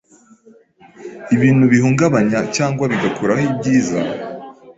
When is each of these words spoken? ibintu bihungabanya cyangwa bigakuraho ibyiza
ibintu 1.35 1.63
bihungabanya 1.73 2.39
cyangwa 2.55 2.83
bigakuraho 2.91 3.41
ibyiza 3.49 3.99